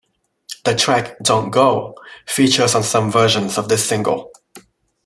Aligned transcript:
The 0.63 0.73
track 0.73 1.19
"Don't 1.21 1.51
Go" 1.51 1.93
features 2.25 2.73
on 2.73 2.81
some 2.81 3.11
versions 3.11 3.59
of 3.59 3.69
this 3.69 3.87
single. 3.87 4.31